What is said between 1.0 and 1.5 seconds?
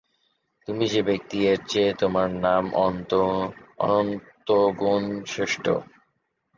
ব্যক্তি,